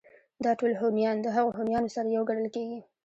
[0.43, 2.79] دا ټول هونيان د هغو هونيانو سره يو گڼل کېږي